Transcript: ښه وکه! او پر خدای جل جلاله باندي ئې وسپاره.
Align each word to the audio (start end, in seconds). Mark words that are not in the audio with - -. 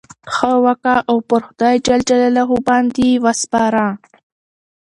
ښه 0.33 0.51
وکه! 0.65 0.95
او 1.09 1.17
پر 1.29 1.41
خدای 1.47 1.75
جل 1.85 1.99
جلاله 2.09 2.43
باندي 2.67 3.07
ئې 3.13 3.21
وسپاره. 3.25 3.85